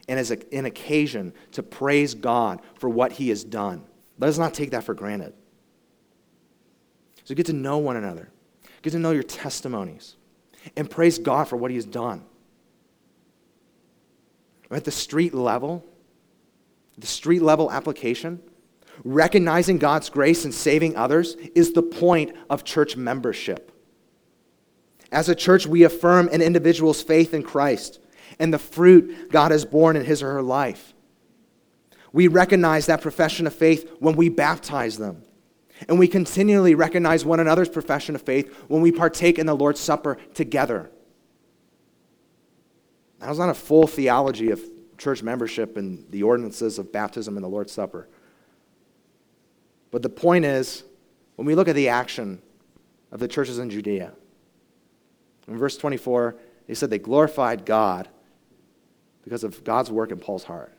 [0.07, 3.84] and is an occasion to praise God for what he has done.
[4.18, 5.34] Let us not take that for granted.
[7.24, 8.32] So get to know one another,
[8.82, 10.16] get to know your testimonies,
[10.76, 12.24] and praise God for what he has done.
[14.72, 15.86] At the street level,
[16.97, 18.41] the street level application,
[19.03, 23.72] recognizing God's grace and saving others is the point of church membership.
[25.11, 27.99] As a church, we affirm an individual's faith in Christ
[28.38, 30.93] and the fruit God has borne in his or her life.
[32.11, 35.24] We recognize that profession of faith when we baptize them.
[35.88, 39.80] And we continually recognize one another's profession of faith when we partake in the Lord's
[39.80, 40.91] Supper together.
[43.20, 44.61] That was not a full theology of
[44.97, 48.07] church membership and the ordinances of baptism and the Lord's Supper.
[49.91, 50.84] But the point is,
[51.36, 52.41] when we look at the action
[53.11, 54.13] of the churches in Judea,
[55.47, 56.36] in verse 24,
[56.67, 58.07] they said they glorified God
[59.24, 60.74] because of God's work in Paul's heart.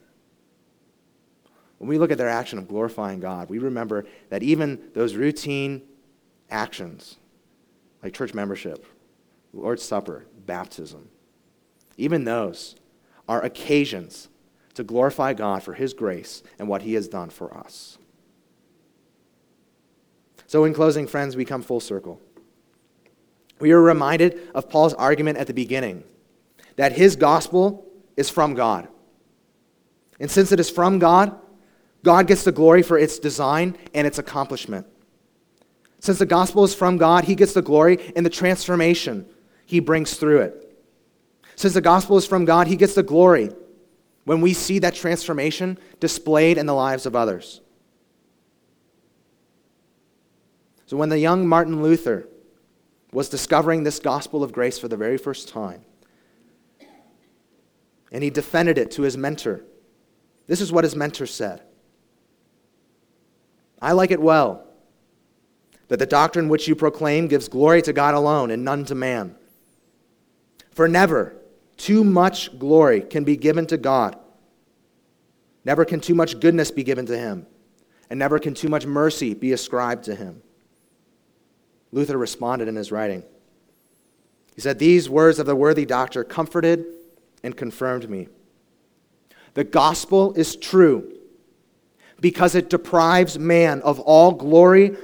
[1.77, 5.81] When we look at their action of glorifying God, we remember that even those routine
[6.49, 7.17] actions,
[8.03, 8.85] like church membership,
[9.51, 11.09] Lord's Supper, baptism,
[12.01, 12.75] even those
[13.29, 14.27] are occasions
[14.73, 17.97] to glorify God for His grace and what He has done for us.
[20.47, 22.19] So, in closing, friends, we come full circle.
[23.59, 26.03] We are reminded of Paul's argument at the beginning
[26.75, 27.85] that his gospel
[28.17, 28.87] is from God.
[30.19, 31.39] And since it is from God,
[32.03, 34.87] God gets the glory for its design and its accomplishment.
[35.99, 39.27] Since the gospel is from God, he gets the glory in the transformation
[39.65, 40.70] he brings through it.
[41.61, 43.51] Since the gospel is from God, he gets the glory
[44.23, 47.61] when we see that transformation displayed in the lives of others.
[50.87, 52.27] So when the young Martin Luther
[53.13, 55.85] was discovering this gospel of grace for the very first time,
[58.11, 59.63] and he defended it to his mentor,
[60.47, 61.61] this is what his mentor said
[63.79, 64.65] I like it well
[65.89, 69.35] that the doctrine which you proclaim gives glory to God alone and none to man.
[70.71, 71.35] For never
[71.81, 74.15] too much glory can be given to God.
[75.65, 77.47] Never can too much goodness be given to him,
[78.07, 80.43] and never can too much mercy be ascribed to him.
[81.91, 83.23] Luther responded in his writing.
[84.53, 86.85] He said, These words of the worthy doctor comforted
[87.41, 88.27] and confirmed me.
[89.55, 91.17] The gospel is true
[92.19, 94.97] because it deprives man of all glory,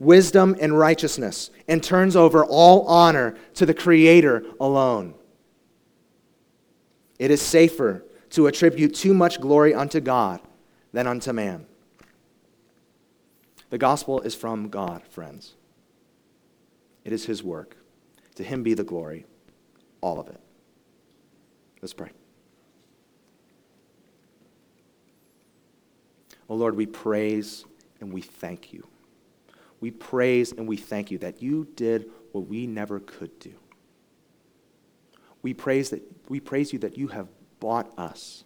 [0.00, 5.14] wisdom, and righteousness and turns over all honor to the Creator alone.
[7.18, 10.40] It is safer to attribute too much glory unto God
[10.92, 11.66] than unto man.
[13.70, 15.54] The gospel is from God, friends.
[17.04, 17.76] It is His work.
[18.36, 19.26] To Him be the glory,
[20.00, 20.40] all of it.
[21.80, 22.10] Let's pray.
[26.48, 27.64] Oh Lord, we praise
[28.00, 28.86] and we thank you.
[29.80, 33.54] We praise and we thank you that you did what we never could do.
[35.44, 37.28] We praise, that, we praise you that you have
[37.60, 38.42] bought us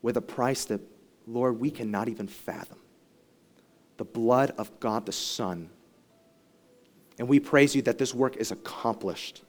[0.00, 0.80] with a price that,
[1.26, 2.78] Lord, we cannot even fathom.
[3.98, 5.68] The blood of God the Son
[7.18, 9.42] and we praise you that this work is accomplished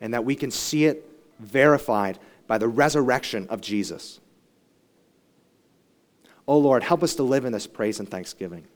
[0.00, 1.08] and that we can see it
[1.40, 4.20] verified by the resurrection of Jesus.
[6.46, 8.66] Oh Lord, help us to live in this praise and thanksgiving.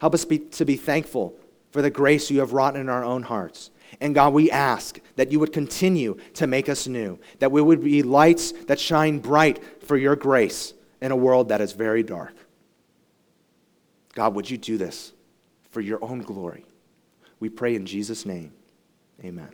[0.00, 1.34] Help us be, to be thankful
[1.70, 3.70] for the grace you have wrought in our own hearts.
[4.00, 7.82] And God, we ask that you would continue to make us new, that we would
[7.82, 12.34] be lights that shine bright for your grace in a world that is very dark.
[14.14, 15.12] God, would you do this
[15.70, 16.64] for your own glory?
[17.38, 18.52] We pray in Jesus' name.
[19.24, 19.50] Amen.